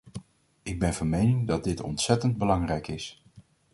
Ik 0.63 0.79
ben 0.79 0.93
van 0.93 1.09
mening 1.09 1.47
dat 1.47 1.63
dit 1.63 1.81
ontzettend 1.81 2.37
belangrijk 2.37 2.87
is. 2.87 3.23